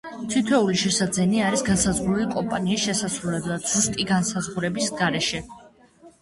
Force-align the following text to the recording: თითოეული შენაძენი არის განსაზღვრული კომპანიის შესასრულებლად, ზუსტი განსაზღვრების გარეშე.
თითოეული 0.33 0.77
შენაძენი 0.83 1.43
არის 1.47 1.63
განსაზღვრული 1.67 2.25
კომპანიის 2.31 2.87
შესასრულებლად, 2.87 3.69
ზუსტი 3.75 4.07
განსაზღვრების 4.15 4.91
გარეშე. 5.05 5.45